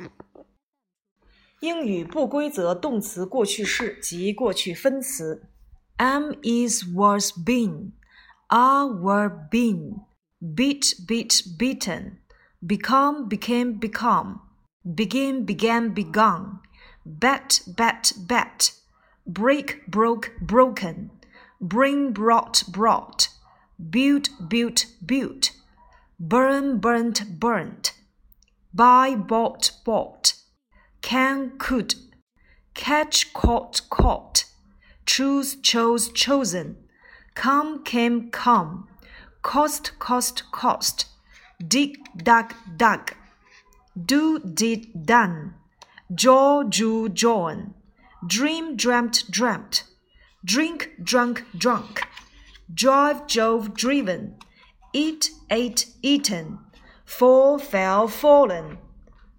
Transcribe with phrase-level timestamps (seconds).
[1.61, 5.49] 英语不规则动词过去式及过去分词。
[5.97, 7.93] Am is was been,
[8.49, 10.01] are were been,
[10.41, 12.17] beat beat beaten,
[12.61, 14.41] become became become,
[14.83, 16.59] begin began begun,
[17.05, 18.73] bet bet bet,
[19.25, 21.11] break broke broken,
[21.61, 23.29] bring brought brought,
[23.79, 25.51] build built built,
[26.19, 27.93] burn burnt burnt,
[28.72, 30.34] buy bought bought.
[31.02, 31.94] Can, could,
[32.74, 34.44] catch, caught, caught,
[35.06, 36.76] choose, chose, chosen,
[37.34, 38.88] come, came, come,
[39.42, 41.06] cost, cost, cost,
[41.66, 43.14] dig, dug, dug,
[43.96, 45.54] do, did, done,
[46.14, 47.74] jaw, jew, drawn,
[48.26, 49.84] dream, dreamt, dreamt,
[50.44, 52.02] drink, drunk, drunk,
[52.72, 54.36] drive, drove, driven,
[54.92, 56.58] eat, ate, eaten,
[57.10, 58.78] fall, fell, fallen.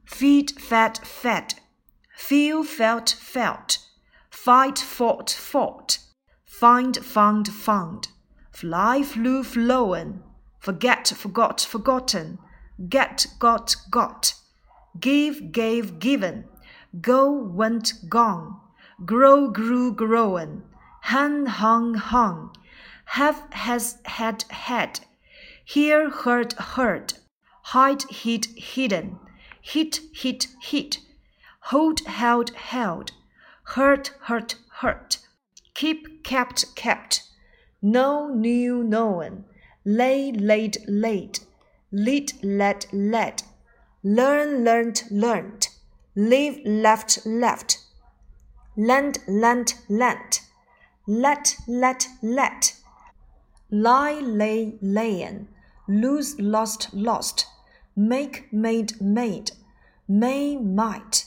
[0.06, 1.56] Feed, fed, fed,
[2.18, 3.78] feel, felt, felt,
[4.30, 6.00] fight, fought, fought,
[6.44, 8.10] find, found, found,
[8.52, 10.22] fly, flew, flown,
[10.60, 12.40] forget, forgot, forgotten,
[12.90, 14.34] get, got, got,
[15.00, 16.44] give, gave, given,
[17.00, 18.60] go, went, gone,
[19.06, 20.63] grow, grew, grown,
[21.04, 22.54] hang, hung, hung,
[23.06, 25.00] have, has, had, had,
[25.63, 27.13] hear, heard, heard,
[27.72, 29.18] hide, hid, hidden.
[29.62, 30.98] Hit, hit, hit,
[31.70, 33.12] hold, held, held,
[33.63, 35.20] hurt, hurt, hurt,
[35.74, 37.22] keep, kept, kept,
[37.82, 39.46] know, knew, known,
[39.86, 41.40] lay, laid, laid,
[41.94, 43.44] lead, led, led,
[44.04, 45.70] learn, learned, learned,
[46.13, 47.78] leave, left, left,
[48.76, 50.41] lend, lent, lent,
[51.08, 52.76] let, let, let,
[53.70, 55.48] lie, lay, layin,
[55.88, 57.46] lose, lost, lost
[57.96, 59.52] make, made, made,
[60.08, 61.26] may, might,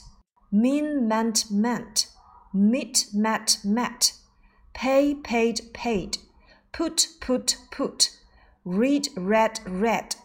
[0.51, 2.07] mean, meant, meant,
[2.53, 4.13] meet, met, met,
[4.73, 6.17] pay, paid, paid,
[6.71, 8.11] put, put, put,
[8.63, 10.15] read, read, read,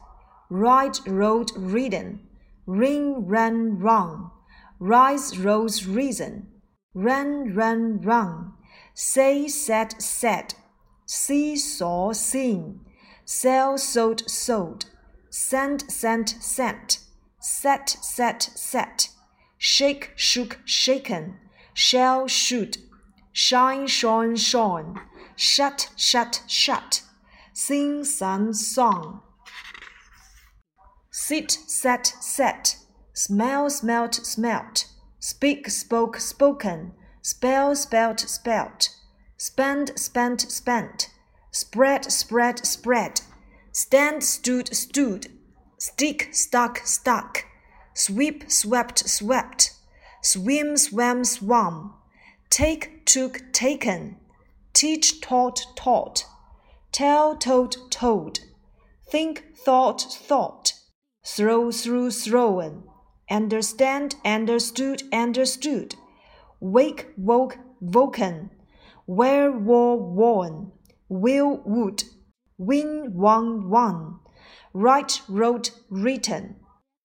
[0.49, 2.21] write, wrote, ridden,
[2.67, 4.31] ring, ran, rung,
[4.79, 6.47] rise, rose, reason,
[6.95, 8.53] ran, ran, run,
[8.95, 10.55] say, said, said,
[11.07, 12.81] see, saw, seen,
[13.25, 14.87] sell, sold, sold
[15.31, 16.99] send, sent, sent,
[17.39, 19.09] set, set, set,
[19.57, 21.37] shake, shook, shaken,
[21.73, 22.79] shell, shoot,
[23.33, 25.01] shine, shone, shone,
[25.37, 27.03] shut, shut, shut,
[27.53, 29.23] sing, sun, song,
[31.13, 32.77] sit, set, set,
[33.13, 34.87] smell, smelt, smelt,
[35.21, 36.93] speak, spoke, spoken,
[37.23, 38.89] spell, spelt, spelt,
[39.37, 41.11] spend, spent, spent,
[41.53, 43.21] spread, spread, spread
[43.73, 45.29] stand, stood, stood,
[45.79, 47.45] stick, stuck, stuck,
[47.95, 49.73] sweep, swept, swept,
[50.23, 51.95] swim, swam, swam.
[52.51, 54.17] take, took, taken,
[54.73, 56.25] teach, taught, taught,
[56.93, 58.41] tell, told, told,
[59.09, 60.73] think, thought, thought,
[61.25, 62.85] throw, threw, thrown,
[63.31, 65.95] understand, understood, understood,
[66.61, 68.51] wake, woke, woken,
[69.07, 70.73] wear, wore, worn,
[71.09, 72.03] will, would
[72.61, 74.21] win, won, won,
[74.75, 76.57] write, wrote, written,